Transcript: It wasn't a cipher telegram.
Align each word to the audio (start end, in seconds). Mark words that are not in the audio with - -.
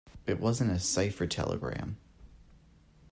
It 0.25 0.39
wasn't 0.39 0.71
a 0.71 0.79
cipher 0.79 1.27
telegram. 1.27 1.97